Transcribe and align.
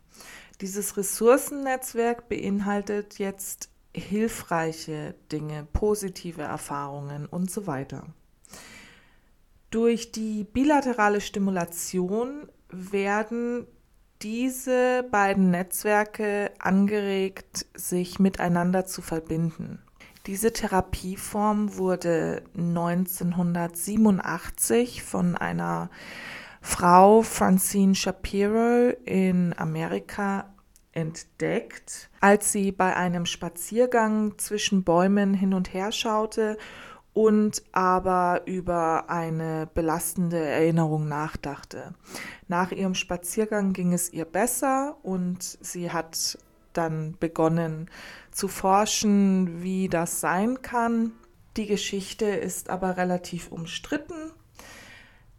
Dieses 0.60 0.96
Ressourcennetzwerk 0.96 2.28
beinhaltet 2.28 3.18
jetzt 3.18 3.68
hilfreiche 3.98 5.14
Dinge, 5.30 5.66
positive 5.72 6.42
Erfahrungen 6.42 7.26
und 7.26 7.50
so 7.50 7.66
weiter. 7.66 8.06
Durch 9.70 10.12
die 10.12 10.44
bilaterale 10.44 11.20
Stimulation 11.20 12.48
werden 12.70 13.66
diese 14.22 15.04
beiden 15.10 15.50
Netzwerke 15.50 16.52
angeregt, 16.58 17.66
sich 17.74 18.18
miteinander 18.18 18.86
zu 18.86 19.02
verbinden. 19.02 19.82
Diese 20.26 20.52
Therapieform 20.52 21.76
wurde 21.76 22.42
1987 22.56 25.02
von 25.02 25.36
einer 25.36 25.90
Frau 26.60 27.22
Francine 27.22 27.94
Shapiro 27.94 28.90
in 29.04 29.54
Amerika 29.56 30.52
entdeckt, 30.98 32.10
als 32.20 32.50
sie 32.50 32.72
bei 32.72 32.96
einem 32.96 33.24
Spaziergang 33.24 34.36
zwischen 34.38 34.82
Bäumen 34.82 35.32
hin 35.32 35.54
und 35.54 35.72
her 35.72 35.92
schaute 35.92 36.58
und 37.14 37.62
aber 37.72 38.42
über 38.46 39.08
eine 39.08 39.68
belastende 39.72 40.38
Erinnerung 40.38 41.06
nachdachte. 41.08 41.94
Nach 42.48 42.72
ihrem 42.72 42.94
Spaziergang 42.94 43.72
ging 43.72 43.92
es 43.92 44.12
ihr 44.12 44.24
besser 44.24 44.96
und 45.02 45.42
sie 45.60 45.92
hat 45.92 46.36
dann 46.72 47.16
begonnen 47.18 47.90
zu 48.32 48.48
forschen, 48.48 49.62
wie 49.62 49.88
das 49.88 50.20
sein 50.20 50.62
kann. 50.62 51.12
Die 51.56 51.66
Geschichte 51.66 52.26
ist 52.26 52.70
aber 52.70 52.96
relativ 52.96 53.52
umstritten 53.52 54.32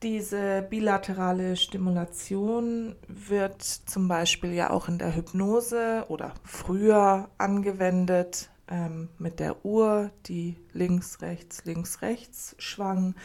diese 0.04 0.62
bilaterale 0.62 1.58
Stimulation 1.58 2.96
wird 3.08 3.62
zum 3.62 4.08
Beispiel 4.08 4.54
ja 4.54 4.70
auch 4.70 4.88
in 4.88 4.98
der 4.98 5.16
Hypnose 5.16 6.06
oder 6.08 6.34
früher 6.44 7.30
angewendet 7.38 8.50
ähm, 8.70 9.10
mit 9.18 9.40
der 9.40 9.66
Uhr, 9.66 10.12
die 10.26 10.56
links, 10.72 11.22
rechts, 11.22 11.66
links, 11.66 12.02
rechts 12.02 12.56
schwang. 12.60 13.16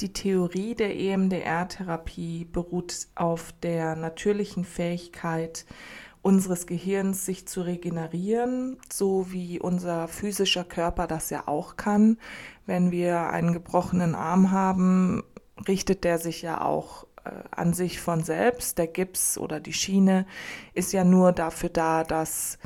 Die 0.00 0.12
Theorie 0.12 0.74
der 0.74 0.98
EMDR-Therapie 0.98 2.46
beruht 2.46 3.08
auf 3.14 3.52
der 3.62 3.96
natürlichen 3.96 4.64
Fähigkeit 4.64 5.66
unseres 6.22 6.66
Gehirns, 6.66 7.24
sich 7.24 7.46
zu 7.46 7.62
regenerieren, 7.62 8.78
so 8.92 9.30
wie 9.30 9.58
unser 9.58 10.08
physischer 10.08 10.64
Körper 10.64 11.06
das 11.06 11.30
ja 11.30 11.46
auch 11.46 11.76
kann. 11.76 12.18
Wenn 12.66 12.90
wir 12.90 13.30
einen 13.30 13.52
gebrochenen 13.52 14.14
Arm 14.14 14.50
haben, 14.50 15.22
richtet 15.68 16.04
der 16.04 16.18
sich 16.18 16.42
ja 16.42 16.60
auch 16.60 17.06
äh, 17.24 17.30
an 17.50 17.72
sich 17.72 18.00
von 18.00 18.22
selbst. 18.22 18.78
Der 18.78 18.86
Gips 18.86 19.38
oder 19.38 19.60
die 19.60 19.72
Schiene 19.72 20.26
ist 20.74 20.92
ja 20.92 21.04
nur 21.04 21.32
dafür 21.32 21.68
da, 21.68 22.04
dass 22.04 22.58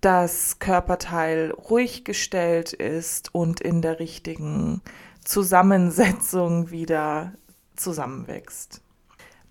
das 0.00 0.58
Körperteil 0.58 1.50
ruhig 1.50 2.04
gestellt 2.04 2.72
ist 2.72 3.34
und 3.34 3.60
in 3.60 3.82
der 3.82 4.00
richtigen 4.00 4.82
Zusammensetzung 5.24 6.70
wieder 6.70 7.32
zusammenwächst. 7.76 8.82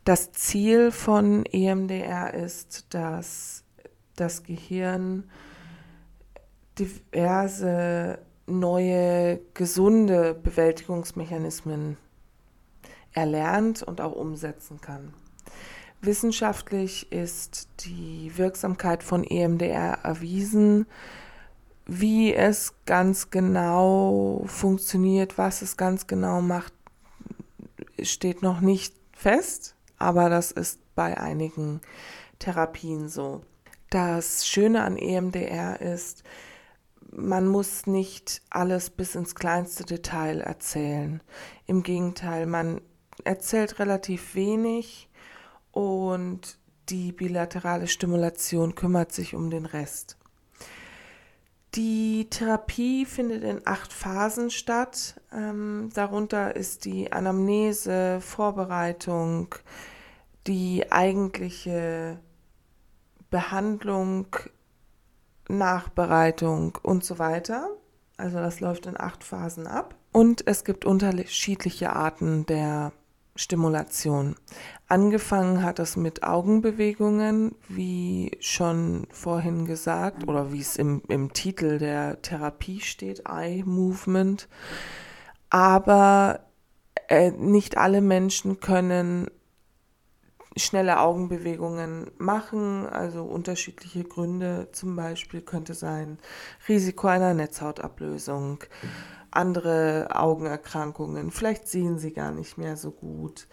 Das 0.06 0.32
Ziel 0.32 0.92
von 0.92 1.46
EMDR 1.46 2.34
ist, 2.34 2.88
dass 2.94 3.64
das 4.16 4.44
Gehirn 4.44 5.30
diverse 6.80 8.20
neue 8.48 9.40
gesunde 9.54 10.34
Bewältigungsmechanismen 10.34 11.98
erlernt 13.20 13.84
und 13.84 14.02
auch 14.02 14.14
umsetzen 14.14 14.80
kann. 14.82 15.14
Wissenschaftlich 16.02 17.12
ist 17.12 17.68
die 17.82 18.32
Wirksamkeit 18.38 19.04
von 19.04 19.26
EMDR 19.26 20.00
erwiesen. 20.04 20.86
Wie 21.86 22.34
es 22.34 22.74
ganz 22.86 23.32
genau 23.32 24.44
funktioniert, 24.46 25.38
was 25.38 25.62
es 25.62 25.76
ganz 25.76 26.08
genau 26.08 26.40
macht, 26.40 26.74
steht 28.02 28.42
noch 28.42 28.62
nicht 28.62 28.96
fest, 29.12 29.76
aber 29.98 30.30
das 30.30 30.52
ist 30.52 30.80
bei 30.96 31.20
einigen 31.20 31.82
Therapien 32.38 33.10
so. 33.10 33.42
Das 33.90 34.48
Schöne 34.48 34.84
an 34.84 34.96
EMDR 34.96 35.82
ist, 35.82 36.24
man 37.12 37.48
muss 37.48 37.88
nicht 37.88 38.42
alles 38.50 38.90
bis 38.90 39.16
ins 39.16 39.36
kleinste 39.36 39.84
Detail 39.84 40.42
erzählen. 40.42 41.22
Im 41.66 41.84
Gegenteil, 41.84 42.46
man 42.46 42.82
erzählt 43.24 43.80
relativ 43.80 44.36
wenig 44.36 45.10
und 45.72 46.58
die 46.90 47.12
bilaterale 47.12 47.88
Stimulation 47.88 48.76
kümmert 48.76 49.12
sich 49.12 49.36
um 49.36 49.50
den 49.50 49.66
Rest. 49.66 50.18
Die 51.76 52.28
Therapie 52.32 53.06
findet 53.06 53.44
in 53.44 53.62
acht 53.66 53.94
Phasen 53.94 54.50
statt. 54.50 55.22
Ähm, 55.32 55.90
darunter 55.94 56.56
ist 56.56 56.86
die 56.86 57.12
Anamnese, 57.12 58.20
Vorbereitung, 58.22 59.54
die 60.48 60.92
eigentliche 60.92 62.20
Behandlung, 63.30 64.36
Nachbereitung 65.48 66.78
und 66.82 67.04
so 67.04 67.20
weiter. 67.20 67.70
Also 68.18 68.38
das 68.38 68.60
läuft 68.60 68.88
in 68.88 69.00
acht 69.00 69.24
Phasen 69.24 69.68
ab. 69.68 69.96
Und 70.12 70.48
es 70.48 70.64
gibt 70.64 70.86
unterschiedliche 70.86 71.96
Arten 71.96 72.48
der 72.48 72.92
Stimulation. 73.40 74.36
Angefangen 74.88 75.64
hat 75.64 75.80
es 75.80 75.96
mit 75.96 76.24
Augenbewegungen, 76.24 77.56
wie 77.68 78.32
schon 78.40 79.08
vorhin 79.12 79.66
gesagt, 79.66 80.28
oder 80.28 80.52
wie 80.52 80.62
es 80.62 80.76
im, 80.76 81.02
im 81.08 81.32
Titel 81.32 81.78
der 81.78 82.22
Therapie 82.22 82.82
steht, 82.82 83.24
Eye 83.28 83.64
Movement. 83.64 84.50
Aber 85.50 86.42
Äh, 87.10 87.32
nicht 87.32 87.76
alle 87.76 88.02
Menschen 88.02 88.60
können 88.60 89.32
schnelle 90.56 91.00
Augenbewegungen 91.00 92.12
machen, 92.20 92.86
also 92.86 93.24
unterschiedliche 93.24 94.04
Gründe 94.04 94.68
zum 94.74 94.96
Beispiel 94.96 95.42
könnte 95.42 95.74
sein 95.74 96.20
Risiko 96.68 97.08
einer 97.08 97.34
Netzhautablösung, 97.34 98.60
andere 99.32 100.08
Augenerkrankungen, 100.14 101.32
vielleicht 101.32 101.68
sehen 101.68 101.98
sie 101.98 102.14
gar 102.14 102.32
nicht 102.32 102.58
mehr 102.58 102.78
so 102.78 102.92
gut. 102.92 103.48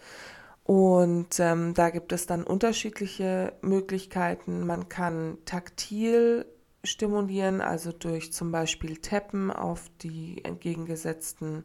Und 0.63 1.39
ähm, 1.39 1.73
da 1.73 1.89
gibt 1.89 2.11
es 2.11 2.25
dann 2.25 2.43
unterschiedliche 2.43 3.53
Möglichkeiten. 3.61 4.65
Man 4.65 4.89
kann 4.89 5.37
taktil 5.45 6.45
stimulieren, 6.83 7.61
also 7.61 7.91
durch 7.91 8.33
zum 8.33 8.51
Beispiel 8.51 8.97
Tappen 8.97 9.49
auf 9.51 9.89
die 10.01 10.43
entgegengesetzten 10.43 11.63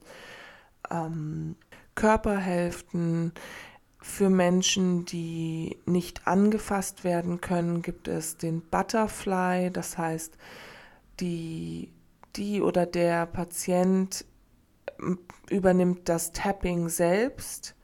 ähm, 0.91 1.57
Körperhälften. 1.95 3.33
Für 4.01 4.31
Menschen, 4.31 5.05
die 5.05 5.79
nicht 5.87 6.27
angefasst 6.27 7.05
werden 7.05 7.41
können, 7.41 7.83
gibt 7.83 8.09
es 8.09 8.37
den 8.37 8.61
Butterfly, 8.61 9.71
das 9.73 9.97
heißt, 9.97 10.37
die, 11.21 11.93
die 12.37 12.63
oder 12.63 12.87
der 12.87 13.27
Patient 13.27 14.25
ähm, 15.01 15.19
übernimmt 15.51 16.09
das 16.09 16.33
Tapping 16.33 16.89
selbst 16.89 17.75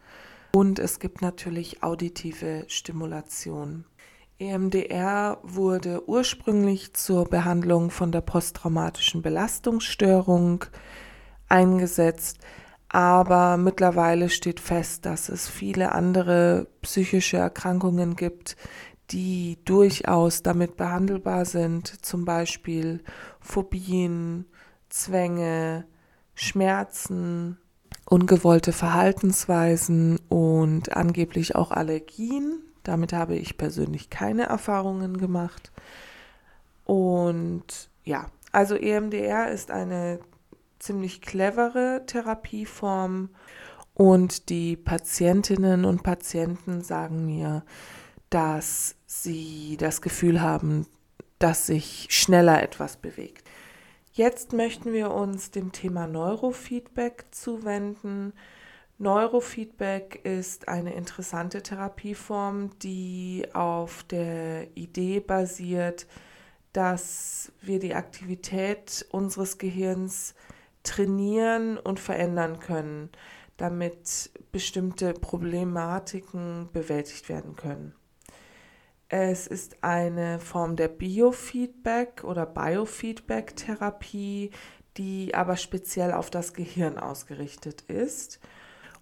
und 0.53 0.79
es 0.79 0.99
gibt 0.99 1.23
natürlich 1.23 1.83
auditive 1.83 2.65
Stimulation. 2.69 3.85
EMDR 4.39 5.39
wurde 5.43 6.09
ursprünglich 6.09 6.95
zur 6.95 7.25
Behandlung 7.25 7.91
von 7.91 8.13
der 8.13 8.21
posttraumatischen 8.21 9.21
Belastungsstörung 9.21 10.65
eingesetzt, 11.49 12.39
aber 12.89 13.57
mittlerweile 13.57 14.31
steht 14.31 14.61
fest, 14.61 15.05
dass 15.07 15.29
es 15.29 15.49
viele 15.49 15.93
andere 15.93 16.69
psychische 16.83 17.37
Erkrankungen 17.37 18.17
gibt, 18.17 18.57
die 19.11 19.59
durchaus 19.65 20.43
damit 20.43 20.77
behandelbar 20.77 21.45
sind, 21.45 22.05
zum 22.05 22.25
Beispiel 22.25 23.03
Phobien, 23.41 24.47
Zwänge, 24.89 25.87
Schmerzen, 26.35 27.59
ungewollte 28.05 28.73
Verhaltensweisen 28.73 30.19
und 30.29 30.97
angeblich 30.97 31.57
auch 31.57 31.71
Allergien. 31.71 32.63
Damit 32.83 33.13
habe 33.13 33.37
ich 33.37 33.59
persönlich 33.59 34.09
keine 34.11 34.45
Erfahrungen 34.45 35.19
gemacht. 35.19 35.73
Und 36.85 37.91
ja, 38.05 38.27
also 38.53 38.75
EMDR 38.75 39.51
ist 39.51 39.71
eine 39.71 40.21
ziemlich 40.79 41.21
clevere 41.21 42.05
Therapieform 42.07 43.31
und 43.95 44.49
die 44.49 44.77
Patientinnen 44.77 45.85
und 45.85 46.03
Patienten 46.03 46.83
sagen 46.83 47.27
mir, 47.27 47.65
dass 48.31 48.95
sie 49.09 49.77
das 49.79 50.03
Gefühl 50.03 50.41
haben, 50.41 50.87
dass 51.39 51.67
sich 51.67 52.07
schneller 52.11 52.63
etwas 52.63 52.99
bewegt. 52.99 53.49
Jetzt 54.13 54.53
möchten 54.53 54.93
wir 54.93 55.13
uns 55.13 55.51
dem 55.51 55.73
Thema 55.73 56.07
Neurofeedback 56.07 57.27
zuwenden. 57.31 58.33
Neurofeedback 58.99 60.25
ist 60.25 60.69
eine 60.69 60.93
interessante 60.95 61.63
Therapieform, 61.63 62.79
die 62.81 63.47
auf 63.55 64.03
der 64.05 64.77
Idee 64.77 65.21
basiert, 65.21 66.07
dass 66.73 67.51
wir 67.63 67.79
die 67.79 67.95
Aktivität 67.95 69.07
unseres 69.11 69.57
Gehirns 69.57 70.35
trainieren 70.83 71.79
und 71.79 71.99
verändern 71.99 72.61
können, 72.61 73.11
damit 73.57 74.31
bestimmte 74.53 75.15
Problematiken 75.15 76.69
bewältigt 76.73 77.29
werden 77.29 77.57
können. 77.57 77.95
Es 79.09 79.47
ist 79.47 79.83
eine 79.83 80.39
Form 80.39 80.77
der 80.77 80.89
Biofeedback 80.89 82.25
oder 82.25 82.45
Biofeedback-Therapie, 82.45 84.51
die 84.99 85.35
aber 85.35 85.57
speziell 85.57 86.13
auf 86.13 86.29
das 86.29 86.53
Gehirn 86.53 86.99
ausgerichtet 86.99 87.81
ist 87.83 88.39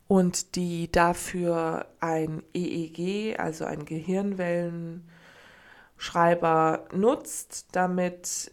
und 0.07 0.55
die 0.55 0.93
dafür 0.93 1.89
ein 1.99 2.45
EEG, 2.55 3.41
also 3.41 3.65
ein 3.65 3.85
Gehirnwellenschreiber 3.85 6.85
nutzt, 6.93 7.67
damit 7.73 8.53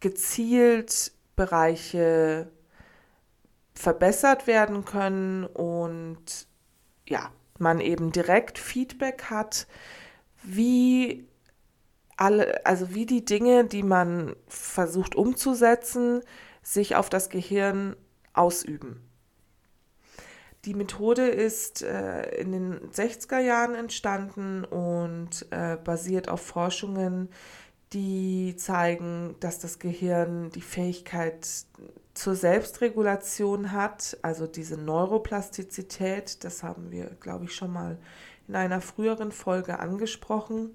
gezielt 0.00 1.12
Bereiche 1.34 2.50
verbessert 3.74 4.46
werden 4.46 4.86
können 4.86 5.44
und 5.44 6.46
ja, 7.06 7.30
man 7.58 7.80
eben 7.80 8.10
direkt 8.10 8.58
Feedback 8.58 9.24
hat, 9.24 9.66
wie 10.46 11.26
alle, 12.16 12.64
also 12.64 12.94
wie 12.94 13.06
die 13.06 13.24
Dinge, 13.24 13.64
die 13.64 13.82
man 13.82 14.34
versucht 14.48 15.14
umzusetzen, 15.14 16.22
sich 16.62 16.96
auf 16.96 17.10
das 17.10 17.28
Gehirn 17.28 17.94
ausüben. 18.32 19.02
Die 20.64 20.74
Methode 20.74 21.28
ist 21.28 21.82
äh, 21.82 22.40
in 22.40 22.50
den 22.50 22.90
60er 22.90 23.38
Jahren 23.38 23.74
entstanden 23.74 24.64
und 24.64 25.46
äh, 25.50 25.76
basiert 25.76 26.28
auf 26.28 26.40
Forschungen, 26.40 27.28
die 27.92 28.56
zeigen, 28.56 29.36
dass 29.38 29.60
das 29.60 29.78
Gehirn 29.78 30.50
die 30.50 30.62
Fähigkeit 30.62 31.46
zur 32.14 32.34
Selbstregulation 32.34 33.70
hat, 33.70 34.16
also 34.22 34.46
diese 34.46 34.76
Neuroplastizität, 34.76 36.42
das 36.42 36.64
haben 36.64 36.90
wir, 36.90 37.10
glaube 37.20 37.44
ich, 37.44 37.54
schon 37.54 37.72
mal 37.72 37.98
in 38.48 38.54
einer 38.54 38.80
früheren 38.80 39.32
Folge 39.32 39.78
angesprochen. 39.78 40.70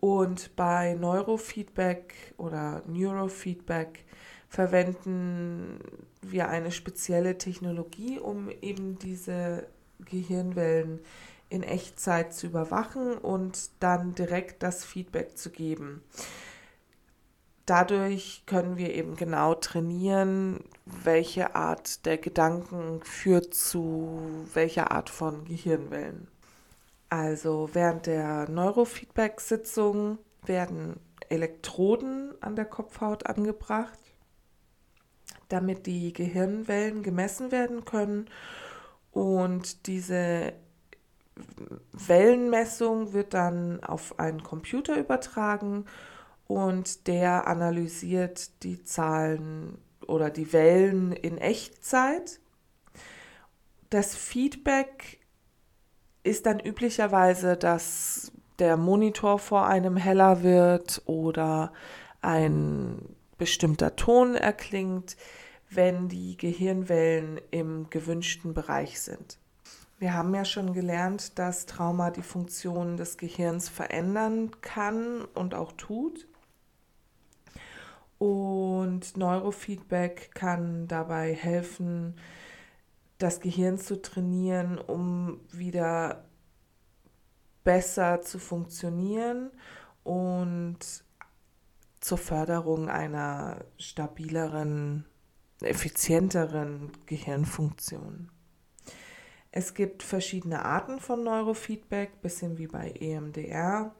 Und 0.00 0.54
bei 0.54 0.94
Neurofeedback 0.94 2.34
oder 2.36 2.82
Neurofeedback 2.86 4.04
verwenden 4.48 5.78
wir 6.20 6.48
eine 6.48 6.70
spezielle 6.70 7.38
Technologie, 7.38 8.18
um 8.18 8.50
eben 8.50 8.98
diese 8.98 9.66
Gehirnwellen 10.04 11.00
in 11.48 11.62
Echtzeit 11.62 12.34
zu 12.34 12.46
überwachen 12.48 13.16
und 13.16 13.70
dann 13.80 14.14
direkt 14.14 14.62
das 14.62 14.84
Feedback 14.84 15.38
zu 15.38 15.50
geben. 15.50 16.02
Dadurch 17.66 18.42
können 18.44 18.76
wir 18.76 18.94
eben 18.94 19.16
genau 19.16 19.54
trainieren, 19.54 20.64
welche 20.84 21.54
Art 21.54 22.04
der 22.04 22.18
Gedanken 22.18 23.00
führt 23.04 23.54
zu 23.54 24.46
welcher 24.52 24.90
Art 24.90 25.08
von 25.08 25.46
Gehirnwellen. 25.46 26.28
Also 27.08 27.70
während 27.72 28.06
der 28.06 28.50
Neurofeedback-Sitzung 28.50 30.18
werden 30.44 31.00
Elektroden 31.30 32.34
an 32.42 32.54
der 32.54 32.66
Kopfhaut 32.66 33.24
angebracht, 33.26 33.98
damit 35.48 35.86
die 35.86 36.12
Gehirnwellen 36.12 37.02
gemessen 37.02 37.50
werden 37.50 37.86
können. 37.86 38.28
Und 39.10 39.86
diese 39.86 40.52
Wellenmessung 41.92 43.14
wird 43.14 43.32
dann 43.32 43.82
auf 43.82 44.18
einen 44.18 44.42
Computer 44.42 44.98
übertragen 44.98 45.86
und 46.46 47.06
der 47.06 47.46
analysiert 47.46 48.62
die 48.62 48.82
Zahlen 48.84 49.78
oder 50.06 50.30
die 50.30 50.52
Wellen 50.52 51.12
in 51.12 51.38
Echtzeit. 51.38 52.40
Das 53.90 54.14
Feedback 54.14 55.20
ist 56.22 56.46
dann 56.46 56.60
üblicherweise, 56.60 57.56
dass 57.56 58.32
der 58.58 58.76
Monitor 58.76 59.38
vor 59.38 59.66
einem 59.66 59.96
heller 59.96 60.42
wird 60.42 61.02
oder 61.06 61.72
ein 62.20 63.16
bestimmter 63.36 63.96
Ton 63.96 64.34
erklingt, 64.34 65.16
wenn 65.70 66.08
die 66.08 66.36
Gehirnwellen 66.36 67.40
im 67.50 67.90
gewünschten 67.90 68.54
Bereich 68.54 69.00
sind. 69.00 69.38
Wir 69.98 70.14
haben 70.14 70.34
ja 70.34 70.44
schon 70.44 70.72
gelernt, 70.72 71.38
dass 71.38 71.66
Trauma 71.66 72.10
die 72.10 72.22
Funktion 72.22 72.96
des 72.96 73.16
Gehirns 73.16 73.68
verändern 73.68 74.50
kann 74.60 75.24
und 75.34 75.54
auch 75.54 75.72
tut. 75.72 76.26
Und 78.24 79.18
Neurofeedback 79.18 80.30
kann 80.34 80.88
dabei 80.88 81.34
helfen, 81.34 82.14
das 83.18 83.40
Gehirn 83.40 83.76
zu 83.76 84.00
trainieren, 84.00 84.78
um 84.78 85.40
wieder 85.52 86.24
besser 87.64 88.22
zu 88.22 88.38
funktionieren 88.38 89.50
und 90.04 90.78
zur 92.00 92.16
Förderung 92.16 92.88
einer 92.88 93.66
stabileren, 93.76 95.04
effizienteren 95.60 96.92
Gehirnfunktion. 97.04 98.30
Es 99.50 99.74
gibt 99.74 100.02
verschiedene 100.02 100.64
Arten 100.64 100.98
von 100.98 101.24
Neurofeedback, 101.24 102.22
bisschen 102.22 102.56
wie 102.56 102.68
bei 102.68 102.90
EMDR 102.92 103.94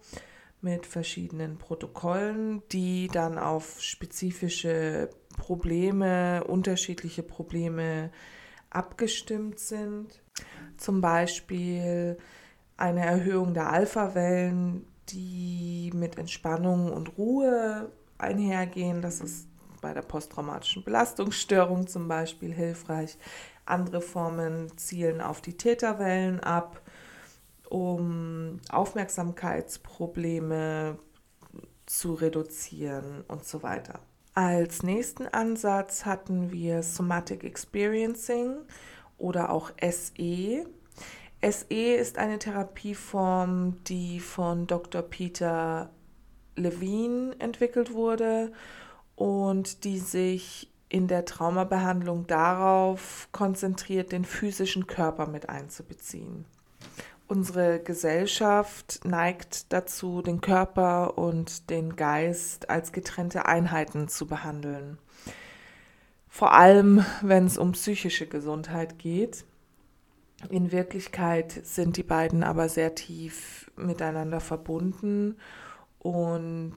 mit 0.64 0.87
verschiedenen 0.87 1.59
Protokollen, 1.59 2.62
die 2.73 3.09
dann 3.09 3.38
auf 3.38 3.80
spezifische 3.80 5.11
Probleme, 5.37 6.42
unterschiedliche 6.44 7.23
Probleme 7.23 8.11
abgestimmt 8.71 9.61
sind. 9.61 10.23
Zum 10.78 11.02
Beispiel 11.02 12.16
eine 12.78 13.04
Erhöhung 13.04 13.52
der 13.52 13.71
Alpha-Wellen, 13.71 14.87
die 15.11 15.92
mit 15.94 16.18
Entspannung 16.18 16.90
und 16.90 17.18
Ruhe 17.18 17.92
einhergehen. 18.16 19.02
Das 19.02 19.21
ist 19.21 19.47
bei 19.83 19.92
der 19.92 20.02
posttraumatischen 20.02 20.83
Belastungsstörung 20.83 21.87
zum 21.87 22.09
Beispiel 22.09 22.54
hilfreich. 22.54 23.18
Andere 23.66 24.00
Formen 24.00 24.76
zielen 24.78 25.21
auf 25.21 25.42
die 25.42 25.59
Täterwellen 25.59 26.40
ab, 26.40 26.80
um 27.75 28.61
Aufmerksamkeitsprobleme 28.71 30.97
zu 31.87 32.14
reduzieren 32.14 33.25
und 33.26 33.45
so 33.45 33.64
weiter. 33.64 33.99
Als 34.33 34.85
nächsten 34.85 35.26
Ansatz 35.26 36.04
hatten 36.04 36.52
wir 36.52 36.85
Somatic 36.85 37.43
Experiencing 37.43 38.59
oder 39.19 39.50
auch 39.50 39.73
SE. 39.81 40.66
SE 41.43 41.75
ist 41.75 42.16
eine 42.16 42.38
Therapieform, 42.38 43.83
die 43.83 44.21
von 44.21 44.69
Dr. 44.69 45.02
Peter 45.02 45.90
Levine 46.54 47.35
entwickelt 47.40 47.93
wurde 47.93 48.52
und 49.16 49.83
die 49.83 49.99
sich 49.99 50.71
in 50.88 51.09
der 51.09 51.25
Traumabehandlung 51.25 52.28
darauf 52.28 53.28
konzentriert, 53.33 54.12
den 54.12 54.25
physischen 54.25 54.87
Körper 54.87 55.26
mit 55.26 55.49
einzubeziehen. 55.49 56.45
Unsere 57.26 57.81
Gesellschaft 57.81 59.00
neigt 59.04 59.73
dazu, 59.73 60.21
den 60.21 60.40
Körper 60.40 61.16
und 61.16 61.71
den 61.71 61.97
Geist 61.97 62.69
als 62.69 62.93
getrennte 62.93 63.47
Einheiten 63.47 64.09
zu 64.09 64.26
behandeln. 64.26 64.99
Vor 66.28 66.52
allem, 66.52 67.04
wenn 67.23 67.47
es 67.47 67.57
um 67.57 67.73
psychische 67.73 68.26
Gesundheit 68.26 68.99
geht. 68.99 69.45
In 70.50 70.73
Wirklichkeit 70.73 71.52
sind 71.64 71.97
die 71.97 72.02
beiden 72.02 72.43
aber 72.43 72.69
sehr 72.69 72.95
tief 72.95 73.71
miteinander 73.76 74.40
verbunden 74.40 75.37
und 76.00 76.76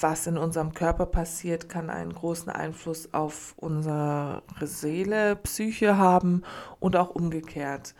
was 0.00 0.26
in 0.26 0.36
unserem 0.36 0.74
Körper 0.74 1.06
passiert, 1.06 1.68
kann 1.68 1.90
einen 1.90 2.12
großen 2.12 2.50
Einfluss 2.50 3.14
auf 3.14 3.54
unsere 3.56 4.42
Seele, 4.60 5.36
Psyche 5.36 5.96
haben 5.96 6.42
und 6.80 6.96
auch 6.96 7.10
umgekehrt. 7.10 7.94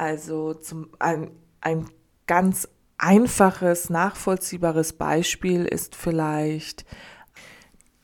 Also 0.00 0.54
zum, 0.54 0.88
ein, 0.98 1.30
ein 1.60 1.86
ganz 2.26 2.66
einfaches, 2.96 3.90
nachvollziehbares 3.90 4.94
Beispiel 4.94 5.66
ist 5.66 5.94
vielleicht 5.94 6.86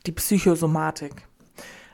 die 0.05 0.13
Psychosomatik. 0.13 1.27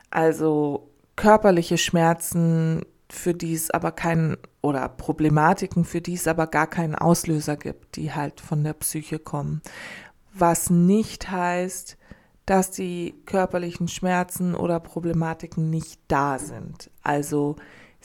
Also 0.09 0.91
körperliche 1.15 1.77
Schmerzen, 1.77 2.81
für 3.09 3.33
die 3.33 3.53
es 3.53 3.71
aber 3.71 3.93
keinen, 3.93 4.35
oder 4.61 4.89
Problematiken, 4.89 5.85
für 5.85 6.01
die 6.01 6.15
es 6.15 6.27
aber 6.27 6.47
gar 6.47 6.67
keinen 6.67 6.95
Auslöser 6.95 7.55
gibt, 7.55 7.95
die 7.95 8.11
halt 8.11 8.41
von 8.41 8.61
der 8.61 8.73
Psyche 8.73 9.19
kommen. 9.19 9.61
Was 10.33 10.69
nicht 10.69 11.31
heißt, 11.31 11.95
dass 12.45 12.71
die 12.71 13.15
körperlichen 13.25 13.87
Schmerzen 13.87 14.53
oder 14.53 14.81
Problematiken 14.81 15.69
nicht 15.69 16.01
da 16.09 16.39
sind. 16.39 16.91
Also 17.03 17.55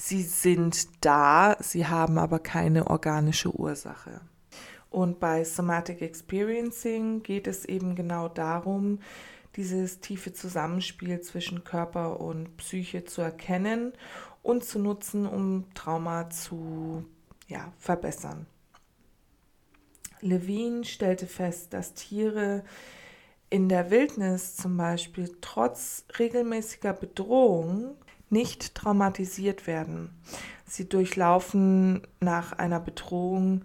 Sie 0.00 0.22
sind 0.22 1.04
da, 1.04 1.56
sie 1.58 1.88
haben 1.88 2.18
aber 2.18 2.38
keine 2.38 2.86
organische 2.86 3.50
Ursache. 3.50 4.20
Und 4.90 5.18
bei 5.18 5.42
Somatic 5.42 6.02
Experiencing 6.02 7.24
geht 7.24 7.48
es 7.48 7.64
eben 7.64 7.96
genau 7.96 8.28
darum, 8.28 9.00
dieses 9.56 9.98
tiefe 9.98 10.32
Zusammenspiel 10.32 11.20
zwischen 11.22 11.64
Körper 11.64 12.20
und 12.20 12.56
Psyche 12.58 13.06
zu 13.06 13.22
erkennen 13.22 13.92
und 14.44 14.62
zu 14.62 14.78
nutzen, 14.78 15.26
um 15.26 15.64
Trauma 15.74 16.30
zu 16.30 17.04
ja, 17.48 17.72
verbessern. 17.76 18.46
Levine 20.20 20.84
stellte 20.84 21.26
fest, 21.26 21.74
dass 21.74 21.94
Tiere 21.94 22.62
in 23.50 23.68
der 23.68 23.90
Wildnis 23.90 24.54
zum 24.54 24.76
Beispiel 24.76 25.36
trotz 25.40 26.04
regelmäßiger 26.20 26.92
Bedrohung 26.92 27.96
nicht 28.30 28.74
traumatisiert 28.74 29.66
werden. 29.66 30.10
Sie 30.66 30.88
durchlaufen 30.88 32.02
nach 32.20 32.52
einer 32.52 32.80
Bedrohung 32.80 33.62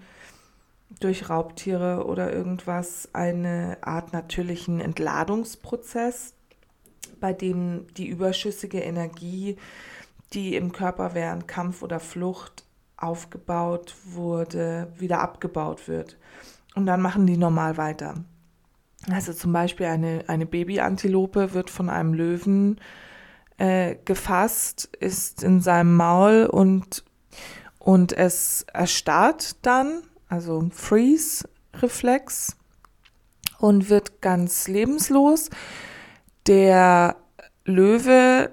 durch 1.00 1.29
Raubtiere 1.29 2.05
oder 2.05 2.32
irgendwas 2.32 3.10
eine 3.13 3.77
Art 3.82 4.13
natürlichen 4.13 4.79
Entladungsprozess, 4.79 6.34
bei 7.20 7.34
dem 7.34 7.88
die 7.98 8.08
überschüssige 8.08 8.79
Energie, 8.79 9.58
die 10.34 10.55
im 10.55 10.72
Körper 10.72 11.13
während 11.13 11.48
Kampf 11.48 11.82
oder 11.82 12.00
Flucht 12.00 12.63
aufgebaut 12.96 13.96
wurde, 14.05 14.91
wieder 14.98 15.20
abgebaut 15.20 15.88
wird. 15.88 16.17
Und 16.75 16.86
dann 16.86 17.01
machen 17.01 17.27
die 17.27 17.38
normal 17.38 17.77
weiter. 17.77 18.15
Also 19.12 19.34
zum 19.34 19.51
Beispiel 19.51 19.88
eine, 19.88 20.24
eine 20.27 20.46
Babyantilope 20.46 21.53
wird 21.53 21.70
von 21.70 21.89
einem 21.89 22.13
Löwen 22.13 22.77
äh, 22.77 22.82
gefasst, 23.57 24.89
ist 25.00 25.43
in 25.43 25.62
seinem 25.62 25.95
Maul 25.95 26.45
und, 26.45 27.03
und 27.79 28.12
es 28.12 28.65
erstarrt 28.74 29.65
dann, 29.65 30.01
also 30.27 30.69
Freeze-Reflex 30.72 32.57
und 33.60 33.89
wird 33.89 34.22
ganz 34.22 34.67
lebenslos. 34.67 35.50
Der 36.48 37.15
Löwe 37.65 38.51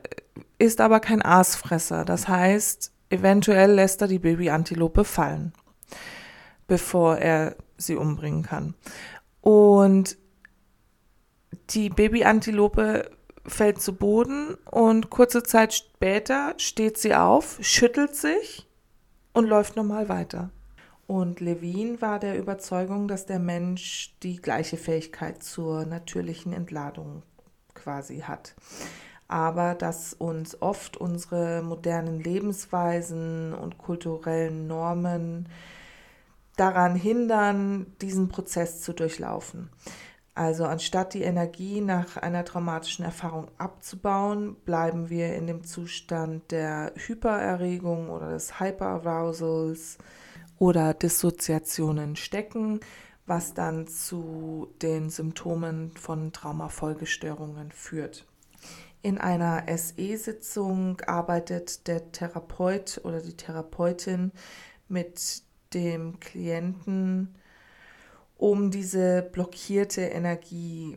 ist 0.59 0.81
aber 0.81 1.01
kein 1.01 1.23
Aasfresser. 1.23 2.05
Das 2.05 2.29
heißt, 2.29 2.93
eventuell 3.09 3.73
lässt 3.73 4.03
er 4.03 4.09
die 4.09 4.19
Babyantilope 4.21 5.05
fallen, 5.05 5.53
bevor 6.69 7.17
er 7.17 7.57
sie 7.77 7.97
umbringen 7.97 8.45
kann. 8.45 8.75
Und 9.41 10.17
die 11.71 11.89
Babyantilope 11.89 13.11
fällt 13.47 13.81
zu 13.81 13.95
Boden 13.95 14.55
und 14.71 15.11
kurze 15.11 15.43
Zeit 15.43 15.75
später 15.75 16.55
steht 16.59 16.99
sie 16.99 17.15
auf, 17.15 17.59
schüttelt 17.61 18.15
sich 18.15 18.67
und 19.33 19.47
läuft 19.47 19.77
normal 19.77 20.09
weiter. 20.09 20.51
Und 21.07 21.41
Levin 21.41 22.01
war 22.01 22.21
der 22.21 22.39
Überzeugung, 22.39 23.09
dass 23.09 23.27
der 23.27 23.41
Mensch 23.41 24.15
die 24.23 24.37
gleiche 24.37 24.77
Fähigkeit 24.77 25.43
zur 25.43 25.85
natürlichen 25.85 26.53
Entladung 26.53 27.25
quasi 27.75 28.21
hat. 28.21 28.55
Aber 29.27 29.75
dass 29.75 30.13
uns 30.15 30.61
oft 30.63 30.97
unsere 30.97 31.63
modernen 31.63 32.21
Lebensweisen 32.21 33.55
und 33.55 33.79
kulturellen 33.79 34.69
Normen 34.69 35.49
daran 36.57 36.95
hindern, 36.95 37.87
diesen 38.01 38.29
Prozess 38.29 38.81
zu 38.81 38.93
durchlaufen. 38.93 39.71
Also 40.35 40.65
anstatt 40.65 41.15
die 41.15 41.23
Energie 41.23 41.81
nach 41.81 42.17
einer 42.17 42.45
traumatischen 42.45 43.05
Erfahrung 43.05 43.49
abzubauen, 43.59 44.57
bleiben 44.65 45.11
wir 45.11 45.35
in 45.35 45.47
dem 45.47 45.65
Zustand 45.65 46.51
der 46.53 46.93
Hypererregung 46.95 48.11
oder 48.11 48.31
des 48.31 48.61
Hyperarousals 48.61 49.99
oder 50.59 50.95
Dissoziationen 50.95 52.17
stecken, 52.17 52.81
was 53.27 53.55
dann 53.55 53.87
zu 53.87 54.73
den 54.83 55.11
Symptomen 55.11 55.91
von 55.93 56.33
Traumafolgestörungen 56.33 57.73
führt. 57.73 58.27
In 59.03 59.19
einer 59.19 59.65
SE-Sitzung 59.77 61.01
arbeitet 61.07 61.87
der 61.89 62.13
Therapeut 62.13 63.01
oder 63.03 63.21
die 63.21 63.37
Therapeutin 63.37 64.31
mit 64.89 65.43
dem 65.73 66.21
Klienten 66.21 67.35
um 68.41 68.71
diese 68.71 69.21
blockierte 69.21 70.01
Energie 70.01 70.97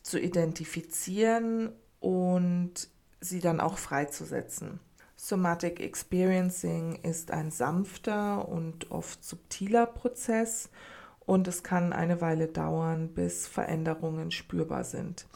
zu 0.00 0.20
identifizieren 0.20 1.72
und 1.98 2.88
sie 3.20 3.40
dann 3.40 3.58
auch 3.58 3.78
freizusetzen. 3.78 4.78
Somatic 5.16 5.80
Experiencing 5.80 7.00
ist 7.02 7.32
ein 7.32 7.50
sanfter 7.50 8.48
und 8.48 8.92
oft 8.92 9.24
subtiler 9.24 9.86
Prozess 9.86 10.70
und 11.26 11.48
es 11.48 11.64
kann 11.64 11.92
eine 11.92 12.20
Weile 12.20 12.46
dauern, 12.46 13.08
bis 13.08 13.48
Veränderungen 13.48 14.30
spürbar 14.30 14.84
sind. 14.84 15.26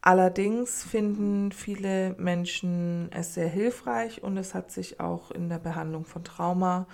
Allerdings 0.00 0.82
finden 0.82 1.52
viele 1.52 2.16
Menschen 2.18 3.08
es 3.12 3.34
sehr 3.34 3.48
hilfreich 3.48 4.24
und 4.24 4.36
es 4.36 4.52
hat 4.52 4.72
sich 4.72 4.98
auch 4.98 5.30
in 5.30 5.48
der 5.48 5.60
Behandlung 5.60 6.04
von 6.04 6.24
Trauma 6.24 6.88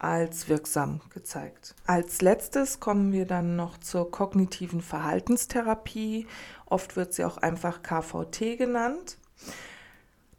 als 0.00 0.48
wirksam 0.48 1.00
gezeigt. 1.10 1.76
Als 1.86 2.22
letztes 2.22 2.80
kommen 2.80 3.12
wir 3.12 3.26
dann 3.26 3.54
noch 3.54 3.78
zur 3.78 4.10
kognitiven 4.10 4.80
Verhaltenstherapie. 4.80 6.26
Oft 6.66 6.96
wird 6.96 7.12
sie 7.12 7.24
auch 7.24 7.36
einfach 7.36 7.82
KVT 7.82 8.58
genannt. 8.58 9.18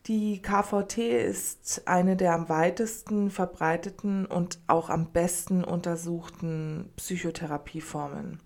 Die 0.07 0.41
KVT 0.41 0.97
ist 0.97 1.83
eine 1.85 2.17
der 2.17 2.33
am 2.33 2.49
weitesten 2.49 3.29
verbreiteten 3.29 4.25
und 4.25 4.59
auch 4.65 4.89
am 4.89 5.11
besten 5.11 5.63
untersuchten 5.63 6.89
Psychotherapieformen. 6.95 8.39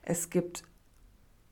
Es 0.00 0.30
gibt 0.30 0.64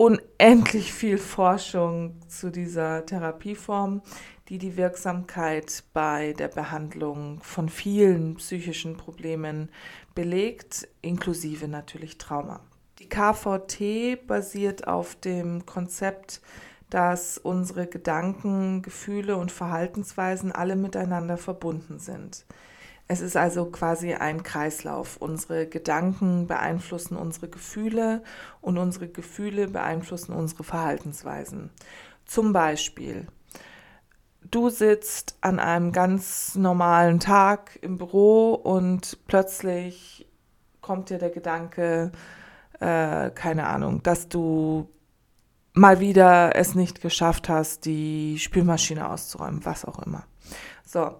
unendlich 0.00 0.94
viel 0.94 1.18
Forschung 1.18 2.14
zu 2.26 2.50
dieser 2.50 3.04
Therapieform, 3.04 4.00
die 4.48 4.56
die 4.56 4.78
Wirksamkeit 4.78 5.84
bei 5.92 6.32
der 6.32 6.48
Behandlung 6.48 7.42
von 7.42 7.68
vielen 7.68 8.36
psychischen 8.36 8.96
Problemen 8.96 9.68
belegt, 10.14 10.88
inklusive 11.02 11.68
natürlich 11.68 12.16
Trauma. 12.16 12.60
Die 12.98 13.10
KVT 13.10 14.26
basiert 14.26 14.88
auf 14.88 15.16
dem 15.16 15.66
Konzept, 15.66 16.40
dass 16.88 17.36
unsere 17.36 17.86
Gedanken, 17.86 18.80
Gefühle 18.80 19.36
und 19.36 19.52
Verhaltensweisen 19.52 20.50
alle 20.50 20.76
miteinander 20.76 21.36
verbunden 21.36 21.98
sind. 21.98 22.46
Es 23.10 23.20
ist 23.20 23.36
also 23.36 23.64
quasi 23.64 24.14
ein 24.14 24.44
Kreislauf. 24.44 25.16
Unsere 25.16 25.66
Gedanken 25.66 26.46
beeinflussen 26.46 27.16
unsere 27.16 27.48
Gefühle 27.48 28.22
und 28.60 28.78
unsere 28.78 29.08
Gefühle 29.08 29.66
beeinflussen 29.66 30.32
unsere 30.32 30.62
Verhaltensweisen. 30.62 31.70
Zum 32.24 32.52
Beispiel, 32.52 33.26
du 34.48 34.68
sitzt 34.68 35.36
an 35.40 35.58
einem 35.58 35.90
ganz 35.90 36.54
normalen 36.54 37.18
Tag 37.18 37.80
im 37.82 37.98
Büro 37.98 38.54
und 38.54 39.18
plötzlich 39.26 40.28
kommt 40.80 41.10
dir 41.10 41.18
der 41.18 41.30
Gedanke, 41.30 42.12
äh, 42.78 43.30
keine 43.30 43.66
Ahnung, 43.66 44.04
dass 44.04 44.28
du 44.28 44.88
mal 45.72 45.98
wieder 45.98 46.54
es 46.54 46.76
nicht 46.76 47.00
geschafft 47.00 47.48
hast, 47.48 47.86
die 47.86 48.38
Spülmaschine 48.38 49.10
auszuräumen, 49.10 49.64
was 49.64 49.84
auch 49.84 49.98
immer. 49.98 50.22
So, 50.86 51.16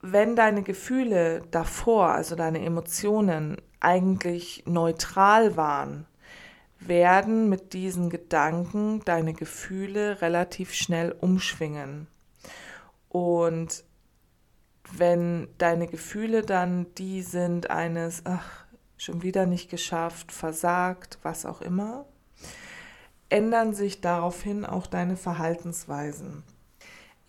wenn 0.00 0.36
deine 0.36 0.62
Gefühle 0.62 1.42
davor, 1.50 2.10
also 2.10 2.36
deine 2.36 2.64
Emotionen, 2.64 3.56
eigentlich 3.80 4.64
neutral 4.66 5.56
waren, 5.56 6.06
werden 6.80 7.48
mit 7.48 7.72
diesen 7.72 8.10
Gedanken 8.10 9.02
deine 9.04 9.34
Gefühle 9.34 10.20
relativ 10.20 10.74
schnell 10.74 11.12
umschwingen. 11.12 12.06
Und 13.08 13.84
wenn 14.92 15.48
deine 15.58 15.86
Gefühle 15.86 16.42
dann 16.42 16.86
die 16.94 17.22
sind 17.22 17.70
eines, 17.70 18.22
ach, 18.24 18.64
schon 18.96 19.22
wieder 19.22 19.46
nicht 19.46 19.70
geschafft, 19.70 20.32
versagt, 20.32 21.18
was 21.22 21.46
auch 21.46 21.60
immer, 21.60 22.06
ändern 23.28 23.74
sich 23.74 24.00
daraufhin 24.00 24.64
auch 24.64 24.86
deine 24.86 25.16
Verhaltensweisen. 25.16 26.42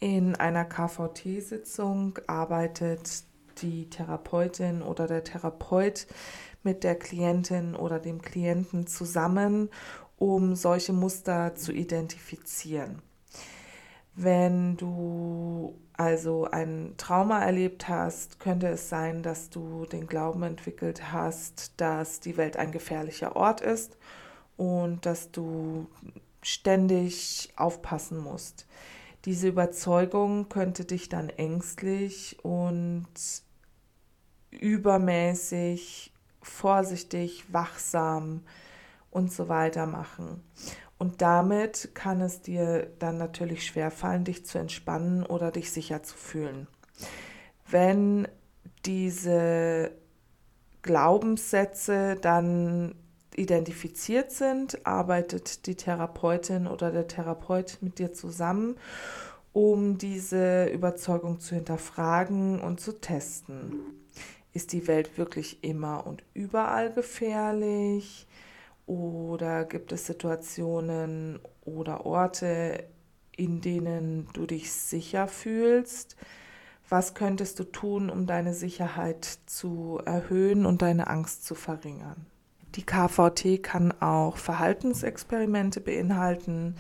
In 0.01 0.35
einer 0.35 0.63
KVT-Sitzung 0.63 2.19
arbeitet 2.25 3.23
die 3.61 3.89
Therapeutin 3.89 4.81
oder 4.81 5.07
der 5.07 5.25
Therapeut 5.25 6.07
mit 6.63 6.85
der 6.85 6.95
Klientin 6.95 7.75
oder 7.75 7.99
dem 7.99 8.21
Klienten 8.21 8.87
zusammen, 8.87 9.69
um 10.17 10.55
solche 10.55 10.93
Muster 10.93 11.53
zu 11.55 11.73
identifizieren. 11.73 13.01
Wenn 14.15 14.77
du 14.77 15.77
also 15.93 16.45
ein 16.45 16.93
Trauma 16.95 17.43
erlebt 17.43 17.89
hast, 17.89 18.39
könnte 18.39 18.67
es 18.67 18.87
sein, 18.87 19.21
dass 19.21 19.49
du 19.49 19.85
den 19.85 20.07
Glauben 20.07 20.43
entwickelt 20.43 21.11
hast, 21.11 21.73
dass 21.75 22.21
die 22.21 22.37
Welt 22.37 22.55
ein 22.55 22.71
gefährlicher 22.71 23.35
Ort 23.35 23.59
ist 23.59 23.97
und 24.55 25.05
dass 25.05 25.31
du 25.31 25.87
ständig 26.41 27.51
aufpassen 27.57 28.17
musst. 28.17 28.65
Diese 29.25 29.47
Überzeugung 29.49 30.49
könnte 30.49 30.85
dich 30.85 31.09
dann 31.09 31.29
ängstlich 31.29 32.37
und 32.43 33.07
übermäßig 34.51 36.13
vorsichtig, 36.41 37.51
wachsam 37.53 38.43
und 39.11 39.31
so 39.31 39.49
weiter 39.49 39.85
machen. 39.85 40.43
Und 40.97 41.21
damit 41.21 41.91
kann 41.93 42.21
es 42.21 42.41
dir 42.41 42.91
dann 42.99 43.17
natürlich 43.17 43.65
schwerfallen, 43.65 44.25
dich 44.25 44.45
zu 44.45 44.57
entspannen 44.57 45.25
oder 45.25 45.51
dich 45.51 45.71
sicher 45.71 46.03
zu 46.03 46.15
fühlen. 46.17 46.67
Wenn 47.69 48.27
diese 48.85 49.91
Glaubenssätze 50.81 52.17
dann 52.21 52.95
identifiziert 53.39 54.31
sind, 54.31 54.85
arbeitet 54.85 55.65
die 55.65 55.75
Therapeutin 55.75 56.67
oder 56.67 56.91
der 56.91 57.07
Therapeut 57.07 57.77
mit 57.81 57.97
dir 57.97 58.13
zusammen, 58.13 58.75
um 59.53 59.97
diese 59.97 60.65
Überzeugung 60.65 61.39
zu 61.39 61.55
hinterfragen 61.55 62.59
und 62.59 62.79
zu 62.79 62.99
testen. 62.99 63.73
Ist 64.53 64.73
die 64.73 64.87
Welt 64.87 65.17
wirklich 65.17 65.63
immer 65.63 66.05
und 66.05 66.23
überall 66.33 66.91
gefährlich? 66.91 68.27
Oder 68.85 69.65
gibt 69.65 69.91
es 69.91 70.07
Situationen 70.07 71.39
oder 71.61 72.05
Orte, 72.05 72.83
in 73.37 73.61
denen 73.61 74.27
du 74.33 74.45
dich 74.47 74.71
sicher 74.71 75.27
fühlst? 75.27 76.15
Was 76.89 77.13
könntest 77.13 77.59
du 77.59 77.65
tun, 77.65 78.09
um 78.09 78.25
deine 78.25 78.55
Sicherheit 78.55 79.25
zu 79.45 80.01
erhöhen 80.03 80.65
und 80.65 80.81
deine 80.81 81.07
Angst 81.07 81.45
zu 81.45 81.53
verringern? 81.53 82.25
Die 82.75 82.85
KVT 82.85 83.63
kann 83.63 83.91
auch 84.01 84.37
Verhaltensexperimente 84.37 85.81
beinhalten, 85.81 86.75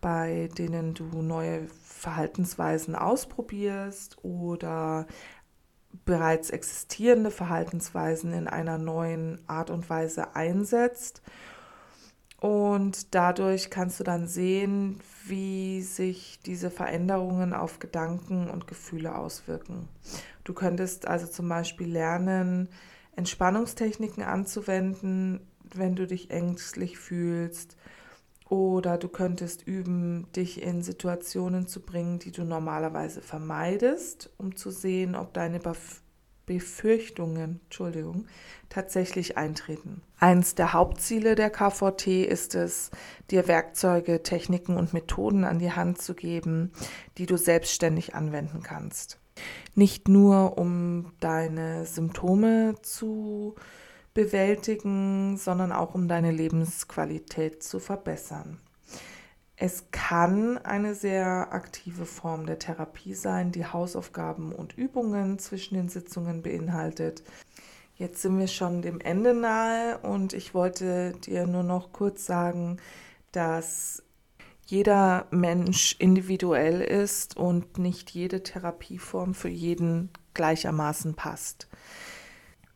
bei 0.00 0.48
denen 0.58 0.94
du 0.94 1.22
neue 1.22 1.66
Verhaltensweisen 1.82 2.94
ausprobierst 2.94 4.18
oder 4.22 5.06
bereits 6.04 6.50
existierende 6.50 7.30
Verhaltensweisen 7.30 8.32
in 8.32 8.48
einer 8.48 8.78
neuen 8.78 9.40
Art 9.46 9.70
und 9.70 9.88
Weise 9.88 10.34
einsetzt. 10.34 11.22
Und 12.40 13.14
dadurch 13.14 13.70
kannst 13.70 14.00
du 14.00 14.04
dann 14.04 14.26
sehen, 14.26 15.00
wie 15.26 15.80
sich 15.80 16.40
diese 16.44 16.70
Veränderungen 16.70 17.54
auf 17.54 17.78
Gedanken 17.78 18.50
und 18.50 18.66
Gefühle 18.66 19.16
auswirken. 19.16 19.88
Du 20.42 20.52
könntest 20.52 21.08
also 21.08 21.26
zum 21.26 21.48
Beispiel 21.48 21.90
lernen, 21.90 22.68
Entspannungstechniken 23.16 24.22
anzuwenden, 24.22 25.40
wenn 25.72 25.96
du 25.96 26.06
dich 26.06 26.30
ängstlich 26.30 26.98
fühlst. 26.98 27.76
Oder 28.48 28.98
du 28.98 29.08
könntest 29.08 29.66
üben, 29.66 30.30
dich 30.36 30.62
in 30.62 30.82
Situationen 30.82 31.66
zu 31.66 31.80
bringen, 31.80 32.18
die 32.18 32.30
du 32.30 32.44
normalerweise 32.44 33.22
vermeidest, 33.22 34.30
um 34.36 34.54
zu 34.54 34.70
sehen, 34.70 35.14
ob 35.14 35.32
deine 35.32 35.60
Befürchtungen 36.46 37.60
Entschuldigung, 37.64 38.26
tatsächlich 38.68 39.38
eintreten. 39.38 40.02
Eins 40.18 40.54
der 40.54 40.74
Hauptziele 40.74 41.36
der 41.36 41.48
KVT 41.48 42.06
ist 42.26 42.54
es, 42.54 42.90
dir 43.30 43.48
Werkzeuge, 43.48 44.22
Techniken 44.22 44.76
und 44.76 44.92
Methoden 44.92 45.44
an 45.44 45.58
die 45.58 45.72
Hand 45.72 46.02
zu 46.02 46.14
geben, 46.14 46.72
die 47.16 47.26
du 47.26 47.38
selbstständig 47.38 48.14
anwenden 48.14 48.62
kannst. 48.62 49.18
Nicht 49.74 50.08
nur, 50.08 50.58
um 50.58 51.12
deine 51.20 51.86
Symptome 51.86 52.76
zu 52.82 53.54
bewältigen, 54.14 55.36
sondern 55.36 55.72
auch 55.72 55.94
um 55.94 56.06
deine 56.06 56.30
Lebensqualität 56.30 57.62
zu 57.62 57.80
verbessern. 57.80 58.60
Es 59.56 59.90
kann 59.90 60.58
eine 60.58 60.94
sehr 60.94 61.52
aktive 61.52 62.06
Form 62.06 62.46
der 62.46 62.58
Therapie 62.58 63.14
sein, 63.14 63.52
die 63.52 63.66
Hausaufgaben 63.66 64.52
und 64.52 64.76
Übungen 64.76 65.38
zwischen 65.38 65.74
den 65.74 65.88
Sitzungen 65.88 66.42
beinhaltet. 66.42 67.22
Jetzt 67.96 68.22
sind 68.22 68.38
wir 68.38 68.48
schon 68.48 68.82
dem 68.82 69.00
Ende 69.00 69.34
nahe 69.34 69.98
und 69.98 70.32
ich 70.32 70.54
wollte 70.54 71.12
dir 71.24 71.46
nur 71.46 71.62
noch 71.62 71.92
kurz 71.92 72.26
sagen, 72.26 72.78
dass 73.30 74.03
jeder 74.66 75.26
Mensch 75.30 75.96
individuell 75.98 76.80
ist 76.80 77.36
und 77.36 77.78
nicht 77.78 78.10
jede 78.10 78.42
Therapieform 78.42 79.34
für 79.34 79.48
jeden 79.48 80.10
gleichermaßen 80.34 81.14
passt. 81.14 81.68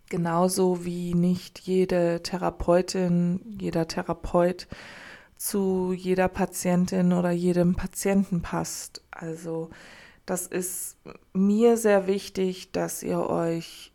Genauso 0.09 0.85
wie 0.85 1.15
nicht 1.15 1.59
jede 1.61 2.23
Therapeutin, 2.23 3.41
jeder 3.61 3.89
Therapeut 3.89 4.69
zu 5.37 5.93
jeder 5.93 6.29
Patientin 6.29 7.13
oder 7.13 7.31
jedem 7.31 7.77
Patienten 7.77 8.43
passt. 8.43 9.03
Also 9.11 9.71
das 10.27 10.47
ist 10.47 10.97
mir 11.33 11.77
sehr 11.77 12.07
wichtig, 12.07 12.73
dass 12.73 13.03
ihr 13.03 13.21
euch 13.21 13.93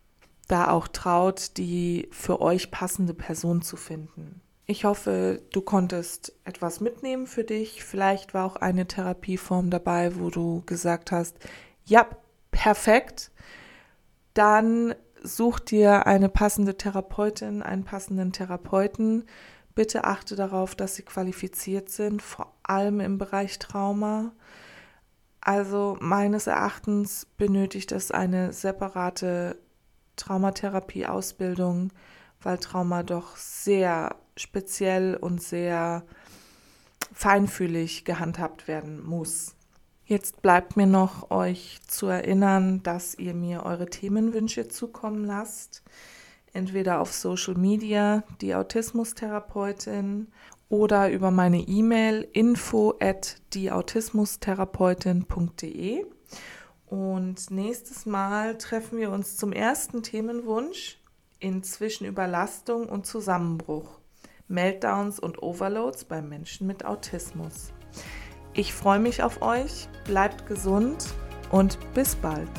da 0.48 0.70
auch 0.72 0.88
traut, 0.88 1.58
die 1.58 2.08
für 2.12 2.42
euch 2.42 2.72
passende 2.72 3.14
Person 3.14 3.62
zu 3.62 3.76
finden. 3.76 4.42
Ich 4.66 4.86
hoffe, 4.86 5.42
du 5.52 5.62
konntest 5.62 6.34
etwas 6.46 6.80
mitnehmen 6.80 7.28
für 7.28 7.44
dich. 7.44 7.84
Vielleicht 7.84 8.34
war 8.34 8.46
auch 8.46 8.56
eine 8.56 8.88
Therapieform 8.88 9.70
dabei, 9.70 10.16
wo 10.16 10.30
du 10.30 10.64
gesagt 10.66 11.12
hast, 11.12 11.38
ja, 11.86 12.08
perfekt. 12.52 13.32
Dann 14.34 14.96
such 15.22 15.60
dir 15.60 16.08
eine 16.08 16.30
passende 16.30 16.78
Therapeutin, 16.78 17.62
einen 17.62 17.84
passenden 17.84 18.32
Therapeuten. 18.32 19.26
Bitte 19.76 20.06
achte 20.06 20.36
darauf, 20.36 20.76
dass 20.76 20.96
sie 20.96 21.04
qualifiziert 21.04 21.90
sind, 21.90 22.22
vor 22.22 22.54
allem 22.64 23.02
im 23.02 23.18
Bereich 23.18 23.60
Trauma. 23.60 24.32
Also 25.42 25.98
meines 26.00 26.48
Erachtens 26.48 27.28
benötigt 27.38 27.92
es 27.92 28.12
eine 28.12 28.54
separate 28.54 29.58
Traumatherapie-Ausbildung, 30.16 31.92
weil 32.42 32.58
Trauma 32.60 33.04
doch 33.04 33.36
sehr 33.36 34.16
speziell 34.38 35.16
und 35.16 35.42
sehr 35.42 36.04
feinfühlig 37.14 38.06
gehandhabt 38.06 38.68
werden 38.68 39.04
muss. 39.04 39.56
Jetzt 40.06 40.42
bleibt 40.42 40.76
mir 40.76 40.88
noch 40.88 41.32
euch 41.32 41.80
zu 41.88 42.08
erinnern, 42.08 42.84
dass 42.84 43.16
ihr 43.16 43.34
mir 43.34 43.64
eure 43.64 43.86
Themenwünsche 43.86 44.68
zukommen 44.68 45.24
lasst. 45.24 45.82
Entweder 46.52 47.00
auf 47.00 47.14
Social 47.14 47.56
Media, 47.56 48.24
die 48.42 48.54
Autismustherapeutin, 48.54 50.28
oder 50.74 51.12
über 51.12 51.30
meine 51.30 51.60
E-Mail 51.60 52.28
info 52.34 52.96
at 53.00 53.38
dieautismustherapeutin.de. 53.54 56.04
Und 56.88 57.52
nächstes 57.52 58.08
Mal 58.08 58.58
treffen 58.58 58.98
wir 58.98 59.12
uns 59.12 59.38
zum 59.38 59.54
ersten 59.54 60.02
Themenwunsch 60.02 60.98
inzwischen 61.40 62.08
Überlastung 62.08 62.90
und 62.90 63.06
Zusammenbruch, 63.06 64.00
Meltdowns 64.48 65.20
und 65.20 65.42
Overloads 65.42 66.06
bei 66.06 66.22
Menschen 66.22 66.68
mit 66.68 66.86
Autismus. 66.86 67.74
Ich 68.54 68.74
freue 68.74 69.00
mich 69.00 69.24
auf 69.24 69.42
euch, 69.42 69.88
bleibt 70.06 70.46
gesund 70.46 71.06
und 71.52 71.78
bis 71.94 72.16
bald. 72.16 72.50